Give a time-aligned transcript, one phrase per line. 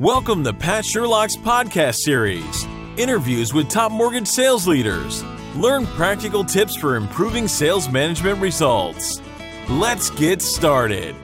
[0.00, 2.66] Welcome to Pat Sherlock's podcast series
[2.96, 5.22] interviews with top mortgage sales leaders.
[5.54, 9.20] Learn practical tips for improving sales management results.
[9.68, 11.14] Let's get started.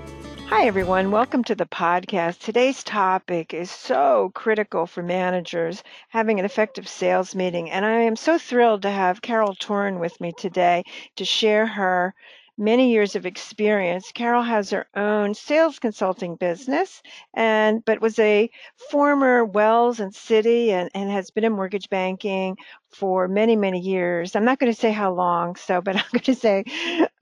[0.49, 1.11] Hi, everyone.
[1.11, 2.41] Welcome to the podcast.
[2.41, 7.71] Today's topic is so critical for managers having an effective sales meeting.
[7.71, 10.85] And I am so thrilled to have Carol Torin with me today
[11.17, 12.15] to share her
[12.59, 14.11] many years of experience.
[14.13, 17.03] Carol has her own sales consulting business
[17.35, 18.51] and but was a
[18.91, 22.57] former Wells and Citi, and, and has been in mortgage banking
[22.91, 24.35] for many, many years.
[24.35, 26.65] I'm not going to say how long, so but I'm going to say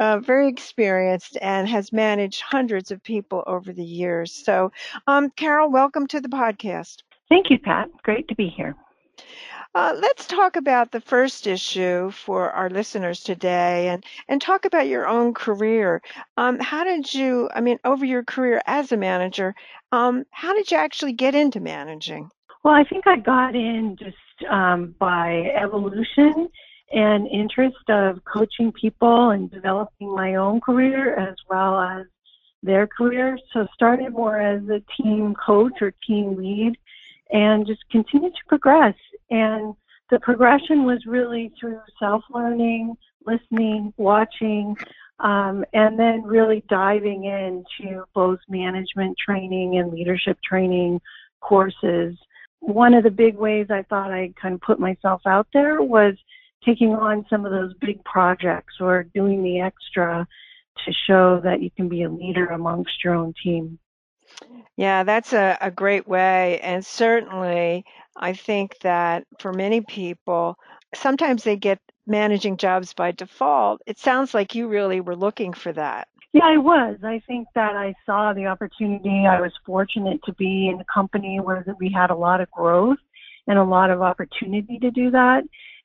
[0.00, 4.32] uh, very experienced and has managed hundreds of people over the years.
[4.32, 4.72] So,
[5.06, 7.02] um, Carol, welcome to the podcast.
[7.28, 7.88] Thank you, Pat.
[8.02, 8.76] Great to be here.
[9.74, 14.86] Uh, let's talk about the first issue for our listeners today and, and talk about
[14.86, 16.00] your own career.
[16.36, 19.54] Um, how did you, I mean, over your career as a manager,
[19.90, 22.30] um, how did you actually get into managing?
[22.62, 24.16] Well, I think I got in just
[24.48, 26.48] um, by evolution
[26.92, 32.06] and interest of coaching people and developing my own career as well as
[32.62, 33.38] their career.
[33.52, 36.78] So started more as a team coach or team lead
[37.30, 38.94] and just continued to progress.
[39.34, 39.74] And
[40.10, 42.94] the progression was really through self learning,
[43.26, 44.76] listening, watching,
[45.18, 51.00] um, and then really diving into both management training and leadership training
[51.40, 52.16] courses.
[52.60, 56.14] One of the big ways I thought I kind of put myself out there was
[56.64, 60.26] taking on some of those big projects or doing the extra
[60.86, 63.80] to show that you can be a leader amongst your own team.
[64.76, 66.58] Yeah, that's a, a great way.
[66.60, 67.84] And certainly,
[68.16, 70.58] I think that for many people,
[70.94, 73.80] sometimes they get managing jobs by default.
[73.86, 76.08] It sounds like you really were looking for that.
[76.32, 76.98] Yeah, I was.
[77.04, 79.24] I think that I saw the opportunity.
[79.26, 82.98] I was fortunate to be in a company where we had a lot of growth
[83.46, 85.44] and a lot of opportunity to do that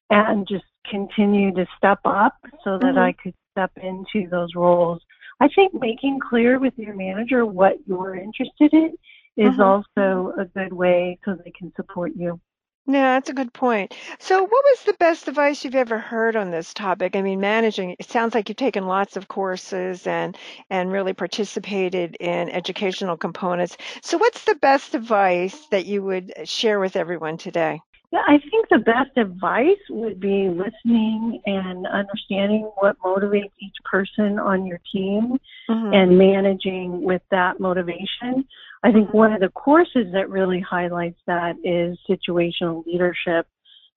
[0.09, 2.33] and just continue to step up
[2.64, 2.97] so that mm-hmm.
[2.97, 5.02] I could step into those roles
[5.39, 8.95] I think making clear with your manager what you're interested in
[9.38, 9.83] is uh-huh.
[9.98, 12.39] also a good way so they can support you.
[12.86, 13.94] Yeah, that's a good point.
[14.17, 17.16] So, what was the best advice you've ever heard on this topic?
[17.16, 17.95] I mean, managing.
[17.99, 20.36] It sounds like you've taken lots of courses and
[20.72, 23.78] and really participated in educational components.
[24.02, 27.80] So, what's the best advice that you would share with everyone today?
[28.11, 34.39] Yeah, I think the best advice would be listening and understanding what motivates each person
[34.39, 35.37] on your team
[35.70, 35.93] mm-hmm.
[35.93, 38.45] and managing with that motivation.
[38.83, 43.45] I think one of the courses that really highlights that is situational leadership,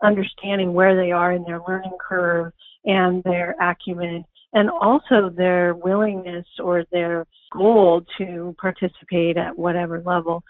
[0.02, 2.52] understanding where they are in their learning curve
[2.84, 10.42] and their acumen and also their willingness or their goal to participate at whatever level.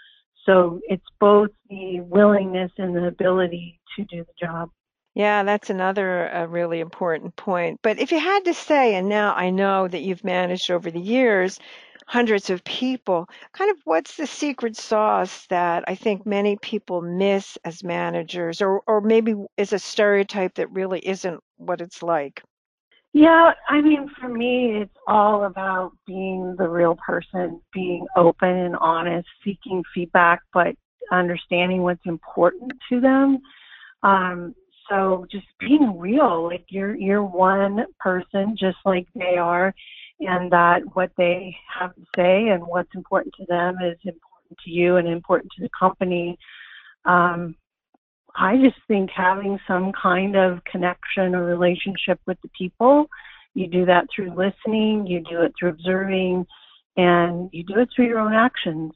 [0.45, 4.71] So it's both the willingness and the ability to do the job.
[5.15, 7.81] Yeah, that's another uh, really important point.
[7.83, 11.01] But if you had to say, and now I know that you've managed over the
[11.01, 11.59] years
[12.07, 17.59] hundreds of people, kind of what's the secret sauce that I think many people miss
[17.65, 22.43] as managers, or, or maybe is a stereotype that really isn't what it's like?
[23.13, 28.77] Yeah, I mean, for me, it's all about being the real person, being open and
[28.77, 30.75] honest, seeking feedback, but
[31.11, 33.39] understanding what's important to them.
[34.03, 34.55] Um,
[34.89, 39.75] so just being real, like you're you're one person, just like they are,
[40.21, 44.71] and that what they have to say and what's important to them is important to
[44.71, 46.39] you and important to the company.
[47.05, 47.57] Um,
[48.35, 53.07] I just think having some kind of connection or relationship with the people,
[53.55, 56.47] you do that through listening, you do it through observing,
[56.97, 58.93] and you do it through your own actions.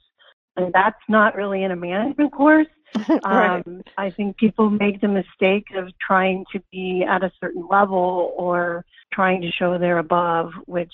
[0.57, 2.67] And that's not really in a management course.
[3.25, 3.63] right.
[3.67, 8.33] um, I think people make the mistake of trying to be at a certain level
[8.37, 10.93] or trying to show they're above, which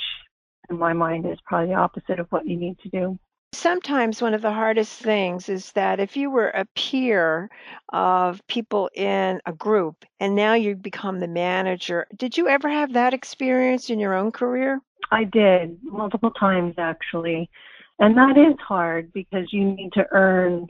[0.70, 3.18] in my mind is probably the opposite of what you need to do.
[3.54, 7.50] Sometimes one of the hardest things is that if you were a peer
[7.92, 12.94] of people in a group and now you become the manager, did you ever have
[12.94, 14.80] that experience in your own career?
[15.10, 17.50] I did multiple times actually.
[17.98, 20.66] And that is hard because you need to earn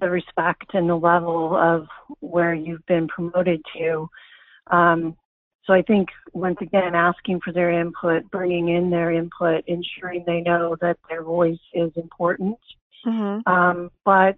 [0.00, 1.86] the respect and the level of
[2.20, 4.08] where you've been promoted to.
[4.70, 5.16] Um,
[5.66, 10.40] so I think once again, asking for their input, bringing in their input, ensuring they
[10.40, 12.58] know that their voice is important,
[13.06, 13.50] mm-hmm.
[13.50, 14.36] um, but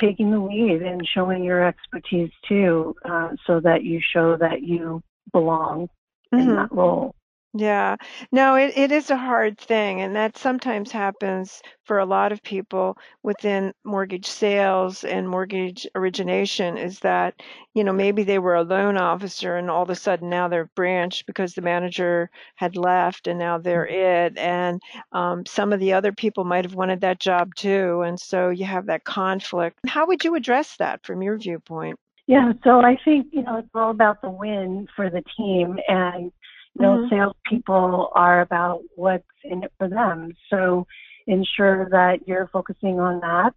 [0.00, 5.02] taking the lead and showing your expertise too, uh, so that you show that you
[5.32, 5.88] belong
[6.32, 6.48] mm-hmm.
[6.48, 7.14] in that role.
[7.52, 7.96] Yeah.
[8.30, 12.40] No, it, it is a hard thing, and that sometimes happens for a lot of
[12.44, 17.34] people within mortgage sales and mortgage origination is that,
[17.74, 20.70] you know, maybe they were a loan officer and all of a sudden now they're
[20.76, 24.38] branched because the manager had left and now they're it.
[24.38, 24.80] And
[25.10, 28.02] um, some of the other people might have wanted that job too.
[28.02, 29.80] And so you have that conflict.
[29.88, 31.98] How would you address that from your viewpoint?
[32.28, 36.30] Yeah, so I think, you know, it's all about the win for the team and
[36.78, 37.14] know, mm-hmm.
[37.14, 40.32] salespeople are about what's in it for them.
[40.50, 40.86] So
[41.26, 43.54] ensure that you're focusing on that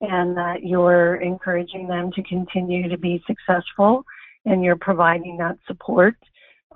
[0.00, 4.04] and that you're encouraging them to continue to be successful
[4.44, 6.16] and you're providing that support,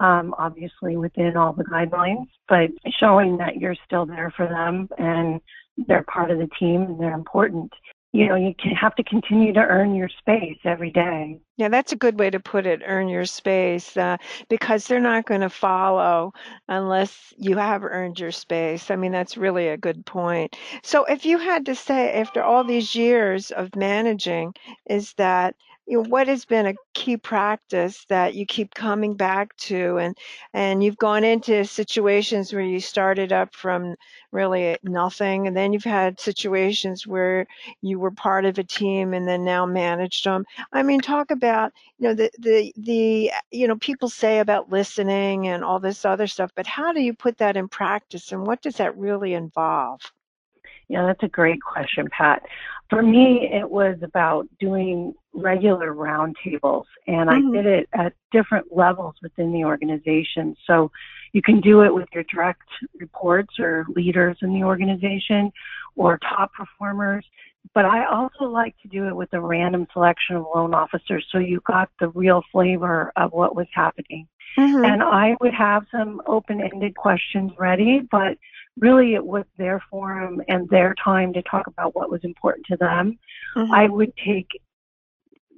[0.00, 5.41] um, obviously within all the guidelines, but showing that you're still there for them and
[5.87, 7.70] they're part of the team and they're important
[8.12, 11.38] you know, you have to continue to earn your space every day.
[11.58, 14.16] Yeah, that's a good way to put it, earn your space, uh,
[14.49, 16.32] because they're not going to follow
[16.69, 18.90] unless you have earned your space.
[18.90, 20.56] I mean, that's really a good point.
[20.82, 24.55] So, if you had to say, after all these years of managing,
[24.88, 25.55] is that
[25.88, 30.17] you know, what has been a key practice that you keep coming back to and
[30.52, 33.94] and you've gone into situations where you started up from
[34.31, 37.46] really nothing and then you've had situations where
[37.81, 40.44] you were part of a team and then now managed them
[40.75, 45.49] i mean talk about you know the the the you know people say about listening
[45.49, 48.61] and all this other stuff but how do you put that in practice and what
[48.61, 50.00] does that really involve
[50.88, 52.43] yeah, that's a great question, Pat.
[52.90, 57.49] For me, it was about doing regular roundtables, and mm-hmm.
[57.49, 60.56] I did it at different levels within the organization.
[60.67, 60.90] So
[61.32, 62.69] you can do it with your direct
[62.99, 65.52] reports or leaders in the organization
[65.96, 67.26] or top performers.
[67.75, 71.38] But I also like to do it with a random selection of loan officers so
[71.38, 74.26] you got the real flavor of what was happening.
[74.56, 74.84] Mm-hmm.
[74.84, 78.38] And I would have some open ended questions ready, but
[78.80, 82.76] really it was their forum and their time to talk about what was important to
[82.76, 83.19] them.
[83.56, 83.72] Mm-hmm.
[83.72, 84.48] I would take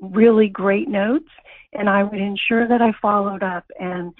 [0.00, 1.28] really great notes
[1.72, 4.12] and I would ensure that I followed up and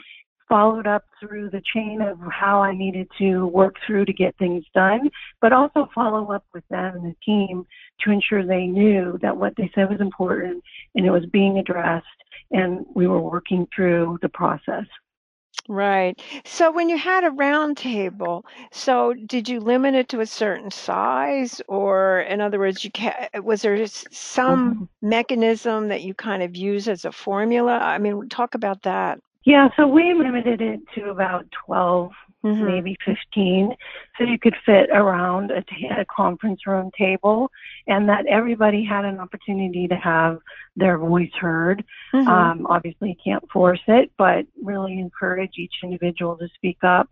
[0.49, 4.65] followed up through the chain of how I needed to work through to get things
[4.75, 5.09] done,
[5.41, 7.65] but also follow up with them and the team
[8.01, 10.63] to ensure they knew that what they said was important
[10.97, 12.07] and it was being addressed
[12.51, 14.85] and we were working through the process.
[15.69, 16.21] Right.
[16.45, 20.71] So when you had a round table, so did you limit it to a certain
[20.71, 25.09] size, or in other words, you ca- was there some mm-hmm.
[25.09, 27.79] mechanism that you kind of use as a formula?
[27.79, 29.21] I mean, talk about that.
[29.45, 32.11] Yeah, so we limited it to about 12
[32.45, 32.65] mm-hmm.
[32.65, 33.75] maybe 15,
[34.19, 37.51] so you could fit around a, t- a conference room table,
[37.87, 40.39] and that everybody had an opportunity to have
[40.77, 41.85] their voice heard.
[42.15, 42.29] Mm-hmm.
[42.29, 47.09] Um, obviously, you can't force it, but really encourage each individual to speak up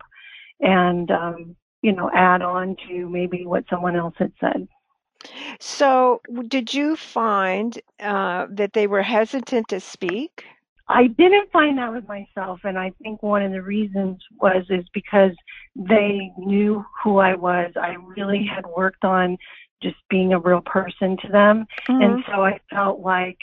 [0.59, 4.67] and, um, you know, add on to maybe what someone else had said.
[5.59, 10.45] So, did you find uh, that they were hesitant to speak?
[10.89, 14.85] I didn't find that with myself, and I think one of the reasons was is
[14.91, 15.31] because
[15.75, 17.71] they knew who I was.
[17.75, 19.37] I really had worked on
[19.83, 22.01] just being a real person to them, mm-hmm.
[22.01, 23.37] and so I felt like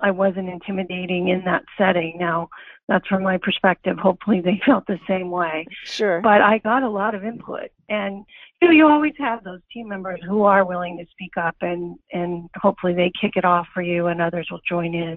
[0.00, 2.16] I wasn't intimidating in that setting.
[2.18, 2.48] Now,
[2.88, 3.96] that's from my perspective.
[3.96, 5.66] Hopefully, they felt the same way.
[5.84, 6.20] Sure.
[6.20, 8.24] But I got a lot of input, and
[8.60, 11.96] you know, you always have those team members who are willing to speak up, and
[12.12, 15.16] and hopefully they kick it off for you, and others will join in.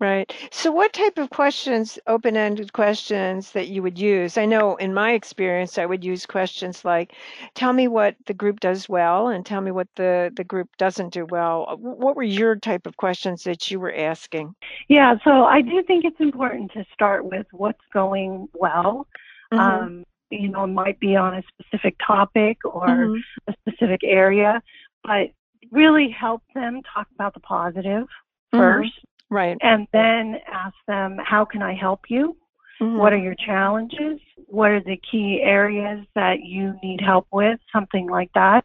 [0.00, 0.34] Right.
[0.50, 4.38] So, what type of questions, open ended questions that you would use?
[4.38, 7.12] I know in my experience, I would use questions like,
[7.54, 11.12] tell me what the group does well and tell me what the, the group doesn't
[11.12, 11.66] do well.
[11.68, 14.54] Uh, what were your type of questions that you were asking?
[14.88, 19.06] Yeah, so I do think it's important to start with what's going well.
[19.52, 19.60] Mm-hmm.
[19.60, 23.20] Um, you know, it might be on a specific topic or mm-hmm.
[23.48, 24.62] a specific area,
[25.04, 25.28] but
[25.70, 28.06] really help them talk about the positive
[28.54, 28.56] mm-hmm.
[28.56, 28.88] 1st
[29.30, 29.56] Right.
[29.60, 32.36] And then ask them, how can I help you?
[32.80, 32.98] Mm-hmm.
[32.98, 34.18] What are your challenges?
[34.46, 37.60] What are the key areas that you need help with?
[37.72, 38.64] Something like that,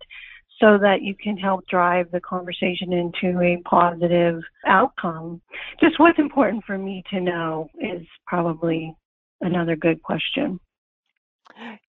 [0.60, 5.42] so that you can help drive the conversation into a positive outcome.
[5.82, 8.96] Just what's important for me to know is probably
[9.42, 10.60] another good question.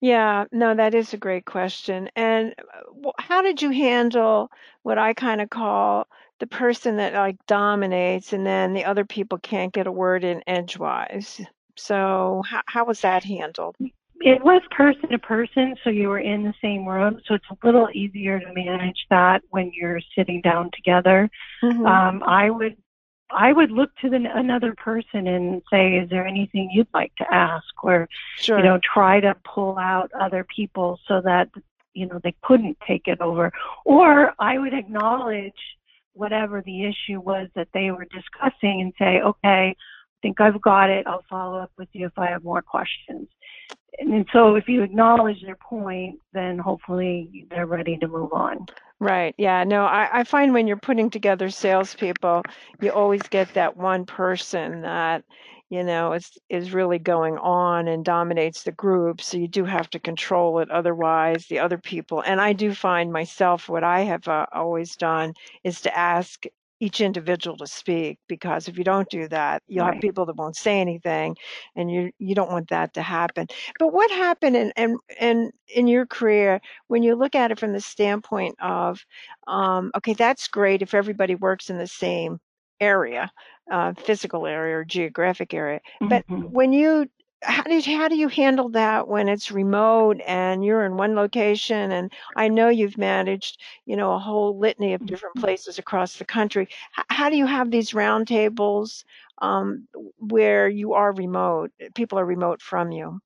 [0.01, 2.11] Yeah, no, that is a great question.
[2.15, 4.51] And uh, how did you handle
[4.83, 6.07] what I kind of call
[6.39, 10.43] the person that like dominates and then the other people can't get a word in
[10.47, 11.41] edgewise?
[11.77, 13.77] So how how was that handled?
[14.21, 17.67] It was person to person, so you were in the same room, so it's a
[17.67, 21.29] little easier to manage that when you're sitting down together.
[21.63, 21.85] Mm-hmm.
[21.87, 22.77] Um, I would
[23.31, 27.33] I would look to the, another person and say, "Is there anything you'd like to
[27.33, 28.59] ask?" Or, Sure.
[28.59, 31.49] you know, try to pull out other people so that
[31.93, 33.53] you know they couldn't take it over.
[33.85, 35.76] Or I would acknowledge
[36.17, 39.77] whatever the issue was that they were discussing and say, "Okay, I
[40.23, 41.07] think I've got it.
[41.07, 43.29] I'll follow up with you if I have more questions."
[43.99, 48.67] And, so, if you acknowledge their point, then hopefully they're ready to move on.
[49.01, 49.35] Right.
[49.39, 49.65] Yeah.
[49.65, 52.43] No, I, I find when you're putting together salespeople,
[52.81, 55.25] you always get that one person that,
[55.71, 59.21] you know, is is really going on and dominates the group.
[59.21, 60.71] So you do have to control it.
[60.71, 65.35] Otherwise, the other people, and I do find myself what I have uh, always done
[65.65, 66.47] is to ask
[66.81, 70.57] each individual to speak because if you don't do that you'll have people that won't
[70.57, 71.35] say anything
[71.75, 73.47] and you you don't want that to happen
[73.79, 77.73] but what happened in and in, in your career when you look at it from
[77.73, 79.05] the standpoint of
[79.47, 82.39] um, okay that's great if everybody works in the same
[82.81, 83.31] area
[83.71, 86.51] uh, physical area or geographic area but Mhm.
[86.51, 87.07] when you
[87.43, 91.93] how did how do you handle that when it's remote and you're in one location
[91.93, 95.47] and I know you've managed you know a whole litany of different Mhm.
[95.47, 96.69] places across the country
[97.09, 99.05] how do you have these roundtables
[99.43, 99.87] um,
[100.19, 103.21] where you are remote people are remote from you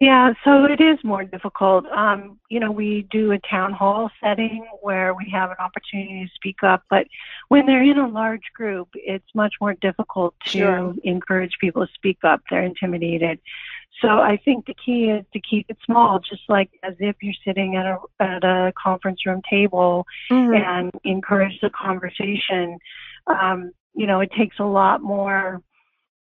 [0.00, 1.86] Yeah, so it is more difficult.
[1.86, 6.30] Um, you know, we do a town hall setting where we have an opportunity to
[6.34, 7.06] speak up, but
[7.48, 10.94] when they're in a large group, it's much more difficult to Sure.
[11.04, 12.42] encourage people to speak up.
[12.50, 13.38] They're intimidated.
[14.00, 17.32] So I think the key is to keep it small, just like as if you're
[17.44, 20.56] sitting at a at a conference room table Mhm.
[20.60, 22.78] and encourage the conversation.
[23.28, 25.62] Um, you know, it takes a lot more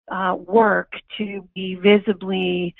[0.09, 2.75] uh, work to be visibly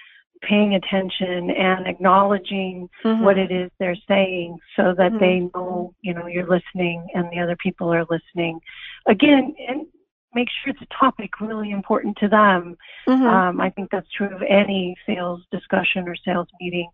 [0.47, 3.45] paying attention and acknowledging what Mhm.
[3.45, 5.19] it is they're saying so that Mhm.
[5.19, 8.59] they know, you know, you're listening and the other people are listening.
[9.05, 9.87] Again, and
[10.35, 12.75] make sure it's a topic really important to them.
[13.07, 13.25] Mhm.
[13.25, 16.89] Um, I think that's true of any sales discussion or sales meeting,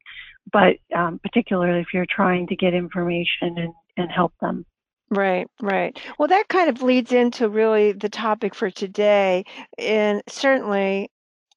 [0.51, 4.65] but um, particularly if you're trying to get information and, and help them.
[5.11, 5.99] Right, right.
[6.19, 9.43] Well, that kind of leads into really the topic for today.
[9.79, 11.09] And certainly,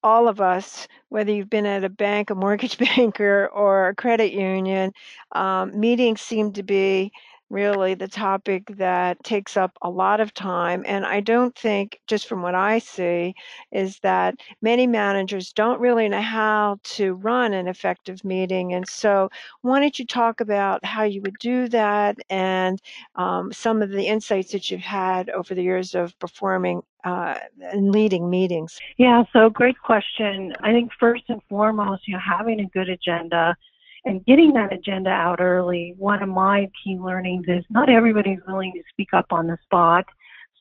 [0.02, 4.32] all of us, whether you've been at a bank, a mortgage banker, or a credit
[4.32, 4.92] union,
[5.32, 7.12] um, meetings seem to be
[7.52, 10.82] really the topic that takes up a lot of time.
[10.86, 13.34] And I don't think, just from what I see,
[13.70, 18.72] is that many managers don't really know how to run an effective meeting.
[18.72, 19.30] And so,
[19.60, 22.80] why don't you talk about how you would do that and
[23.16, 27.92] um, some of the insights that you've had over the years of performing uh, and
[27.92, 28.78] leading meetings.
[28.96, 30.54] Yeah, so great question.
[30.60, 33.56] I think first and foremost, you know, having a good agenda
[34.04, 35.94] and getting that agenda out early.
[35.96, 40.06] One of my key learnings is not everybody's willing to speak up on the spot.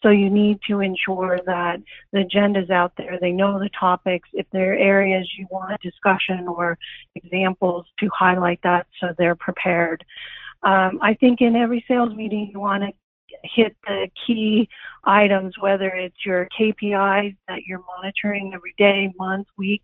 [0.04, 1.80] So you need to ensure that
[2.12, 3.20] the agenda's out there.
[3.20, 4.30] They know the topics.
[4.34, 6.78] If there are areas you want discussion or
[7.16, 10.04] examples to highlight that so they're prepared.
[10.64, 12.92] Um, I think in every sales meeting you want to
[13.44, 14.68] hit the key
[15.04, 19.82] items, whether it's your KPIs that you're monitoring every day, month, week,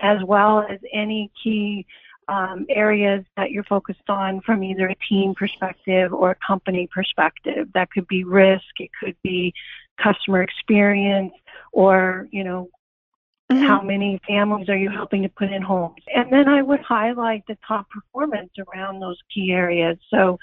[0.00, 1.86] as well as any key
[2.28, 7.68] um, areas that you're focused on from either a team perspective or a company perspective.
[7.74, 9.52] That could be risk, it could be
[10.02, 11.32] customer experience,
[11.72, 12.68] or you know
[13.50, 13.64] Mm-hmm.
[13.64, 16.02] how many families are you helping to put in homes?
[16.14, 19.96] And then I would highlight the top performance around those key areas.
[20.10, 20.38] So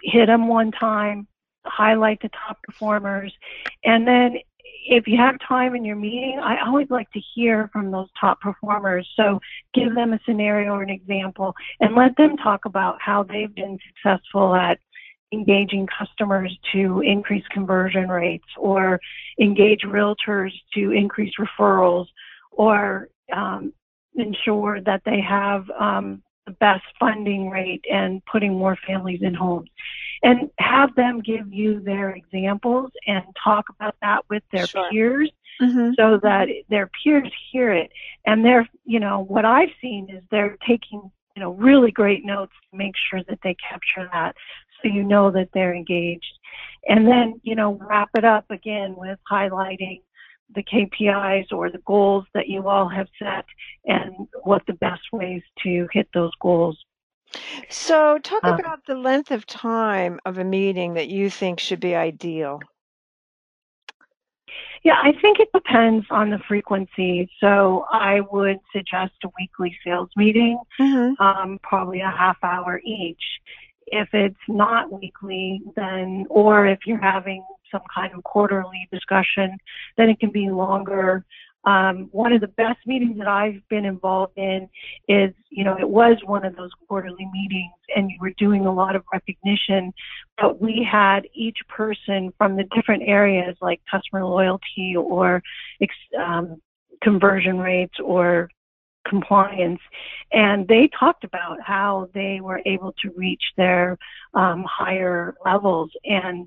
[0.00, 1.26] hit them one time,
[1.66, 3.34] highlight the top performers,
[3.84, 4.36] and then
[4.86, 8.40] if you have time in your meeting, I always like to hear from those top
[8.40, 9.08] performers.
[9.16, 9.40] So
[9.74, 13.78] give them a scenario or an example and let them talk about how they've been
[13.88, 14.78] successful at
[15.32, 18.98] engaging customers to increase conversion rates or
[19.40, 22.06] engage realtors to increase referrals
[22.50, 23.72] or um,
[24.14, 29.70] ensure that they have um, the best funding rate and putting more families in homes.
[30.22, 34.90] And have them give you their examples and talk about that with their Sure.
[34.90, 35.92] peers Mm-hmm.
[35.94, 37.90] so that their peers hear it.
[38.24, 42.52] And they're, you know, what I've seen is they're taking, you know, really great notes
[42.70, 44.36] to make sure that they capture that
[44.82, 46.32] so you know that they're engaged.
[46.88, 50.00] And then, you know, wrap it up again with highlighting
[50.54, 53.44] the KPIs or the goals that you all have set
[53.84, 56.82] and what the best ways to hit those goals.
[57.70, 61.80] So, talk Um, about the length of time of a meeting that you think should
[61.80, 62.60] be ideal.
[64.82, 67.30] Yeah, I think it depends on the frequency.
[67.40, 71.14] So I would suggest a weekly sales meeting, Mm-hmm.
[71.18, 73.22] um, probably a half hour each.
[73.88, 79.56] If it's not weekly, then, or if you're having some kind of quarterly discussion,
[79.96, 81.24] then it can be longer.
[81.64, 84.68] Um, one of the best meetings that I've been involved in
[85.08, 88.72] is, you know, it was one of those quarterly meetings and you were doing a
[88.72, 89.92] lot of recognition,
[90.40, 95.42] but we had each person from the different areas like customer loyalty or
[96.18, 96.60] um,
[97.02, 98.48] conversion rates or
[99.06, 99.80] compliance
[100.32, 103.96] and they talked about how they were able to reach their
[104.34, 106.46] um, higher levels and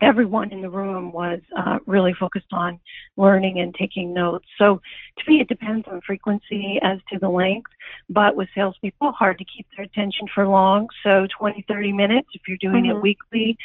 [0.00, 2.80] everyone in the room was uh, really focused on
[3.16, 4.46] learning and taking notes.
[4.58, 4.80] So
[5.18, 7.70] to me, it depends on frequency as to the length,
[8.08, 10.88] but with salespeople, hard to keep their attention for long.
[11.02, 12.96] So 20, 30 minutes if you're doing mm-hmm.
[12.96, 13.56] it weekly,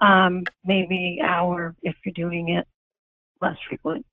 [0.00, 2.66] um, maybe hour if you're doing it
[3.40, 4.06] less frequent.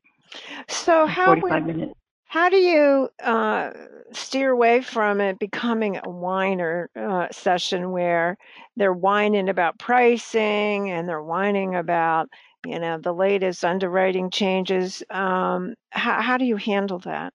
[0.67, 1.99] So how 45 would, minutes.
[2.29, 3.71] How do you uh,
[4.11, 8.37] steer away from it becoming a whiner uh, session where
[8.75, 12.27] they're whining about pricing and they're whining about
[12.65, 15.01] you know the latest underwriting changes?
[15.09, 17.33] Um, how, how do you handle that?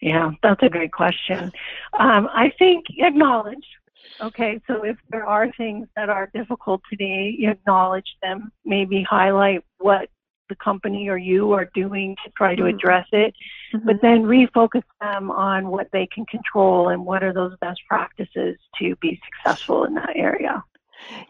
[0.00, 1.52] Yeah, that's a great question.
[1.98, 3.66] Um, I think acknowledge.
[4.22, 8.52] Okay, so if there are things that are difficult today, acknowledge them.
[8.66, 10.10] Maybe highlight what
[10.50, 12.76] the company or you are doing to try to mm-hmm.
[12.76, 13.34] address it,
[13.72, 13.86] mm-hmm.
[13.86, 18.58] but then refocus them on what they can control and what are those best practices
[18.78, 20.62] to be successful in that area.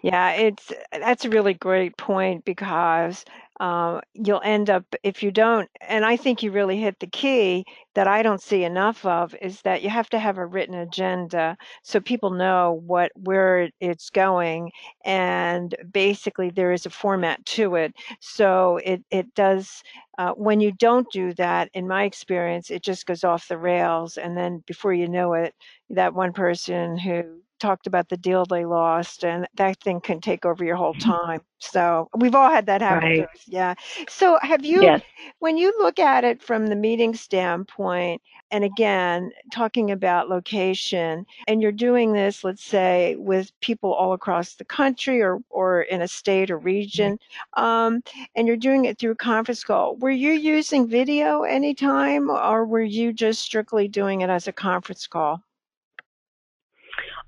[0.03, 3.25] Yeah, it's that's a really great point because
[3.61, 7.64] uh, you'll end up if you don't and i think you really hit the key
[7.95, 11.57] that i don't see enough of is that you have to have a written agenda
[11.83, 14.71] so people know what where it's going
[15.05, 17.95] and basically there is a format to it.
[18.21, 19.83] So it it does
[20.19, 24.17] uh, when you don't do that in my experience it just goes off the rails
[24.17, 25.55] and then before you know it
[25.90, 30.45] that one person who talked about the deal they lost, and that thing can take
[30.45, 31.11] over your whole mm-hmm.
[31.11, 31.40] time.
[31.59, 33.21] So we've all had that happen.
[33.21, 33.29] Right.
[33.47, 33.75] Yeah.
[34.09, 35.02] So have you, yes.
[35.40, 41.61] when you look at it from the meeting standpoint, and again, talking about location, and
[41.61, 46.09] you're doing this, let's say, with people all across the country or, or in a
[46.09, 47.19] state or region,
[47.55, 48.02] um,
[48.35, 53.12] and you're doing it through conference call, were you using video anytime, or were you
[53.12, 55.42] just strictly doing it as a conference call?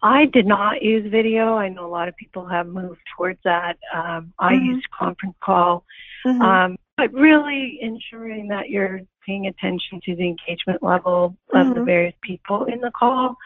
[0.02, 1.54] I did not use video.
[1.54, 3.78] I know a lot of people have moved towards that.
[3.94, 4.64] Um, I mm-hmm.
[4.64, 5.84] used conference call,
[6.26, 6.42] mm-hmm.
[6.42, 11.56] um, but really ensuring that you're paying attention to the engagement level mm-hmm.
[11.56, 11.84] of the mm-hmm.
[11.84, 13.36] various people in the call.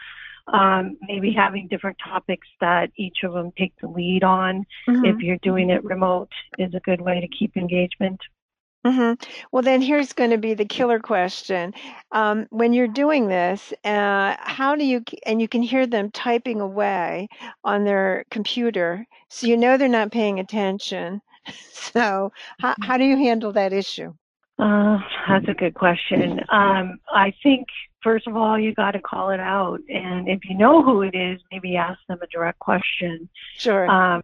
[0.51, 4.65] Um, maybe having different topics that each of them take the lead on.
[4.87, 5.19] If mm-hmm.
[5.19, 8.19] you're doing it remote, is a good way to keep engagement.
[8.87, 9.29] Mm-hmm.
[9.51, 11.73] Well, then here's going to be the killer question.
[12.13, 16.61] Um, when you're doing this, uh, how do you, and you can hear them typing
[16.61, 17.27] away
[17.65, 21.21] on their computer, so you know they're not paying attention.
[21.71, 24.13] So, how, how do you handle that issue?
[24.59, 24.97] Uh,
[25.29, 26.41] that's a good question.
[26.49, 27.67] Um, I think,
[28.03, 29.79] first of all, you got to call it out.
[29.87, 33.29] And if you know who it is, maybe ask them a direct question.
[33.57, 33.89] Sure.
[33.89, 34.23] Um,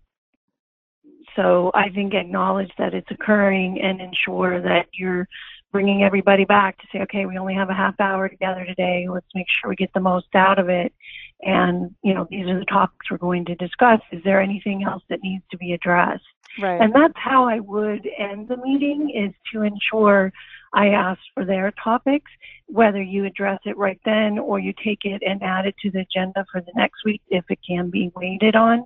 [1.35, 5.27] so I think acknowledge that it's occurring and ensure that you're
[5.71, 9.07] bringing everybody back to say, okay, we only have a half hour together today.
[9.09, 10.93] Let's make sure we get the most out of it.
[11.41, 13.99] And, you know, these are the topics we're going to discuss.
[14.11, 16.23] Is there anything else that needs to be addressed?
[16.61, 16.79] Right.
[16.79, 20.31] And that's how I would end the meeting is to ensure
[20.73, 22.31] I ask for their topics,
[22.67, 26.01] whether you address it right then or you take it and add it to the
[26.01, 28.85] agenda for the next week if it can be waited on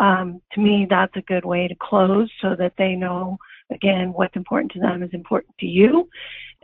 [0.00, 3.36] um, to me, that's a good way to close so that they know,
[3.70, 6.08] again, what's important to them is important to you,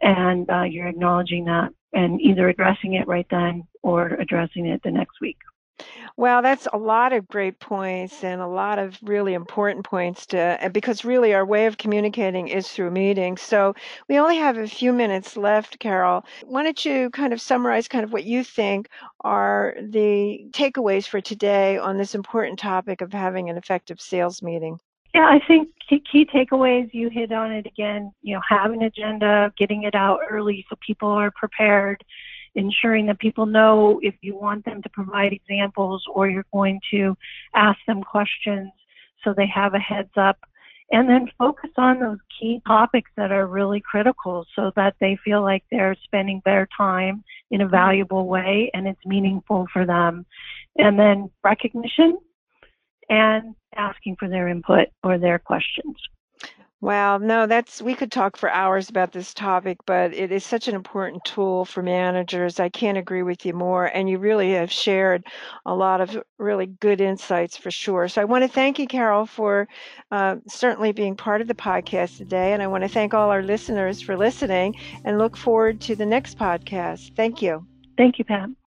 [0.02, 4.90] and uh, you're acknowledging that and either addressing it right then or addressing it the
[4.90, 5.38] next week.
[6.18, 10.70] Well, that's a lot of great points and a lot of really important points to
[10.72, 13.42] because really our way of communicating is through meetings.
[13.42, 13.74] So
[14.08, 16.24] we only have a few minutes left, Carol.
[16.46, 18.88] Why don't you kind of summarize kind of what you think
[19.20, 24.78] are the takeaways for today on this important topic of having an effective sales meeting?
[25.14, 29.52] Yeah, I think key takeaways, you hit on it again, you know, have an agenda,
[29.58, 32.02] getting it out early so people are prepared
[32.56, 37.16] ensuring that people know if you want them to provide examples or you're going to
[37.54, 38.70] ask them questions
[39.22, 40.38] so they have a heads up.
[40.92, 45.42] And then focus on those key topics that are really critical so that they feel
[45.42, 50.24] like they're spending their time in a valuable way and it's meaningful for them.
[50.76, 52.18] And then recognition
[53.08, 55.96] and asking for their input or their questions.
[56.86, 60.68] Wow, no, that's we could talk for hours about this topic, but it is such
[60.68, 62.60] an important tool for managers.
[62.60, 63.86] I can't agree with you more.
[63.86, 65.24] And you really have shared
[65.66, 68.06] a lot of really good insights for sure.
[68.06, 69.66] So I want to thank you, Carol, for
[70.12, 72.52] uh, certainly being part of the podcast today.
[72.52, 76.06] And I want to thank all our listeners for listening and look forward to the
[76.06, 77.16] next podcast.
[77.16, 77.66] Thank you.
[77.98, 78.56] Thank you, Pam.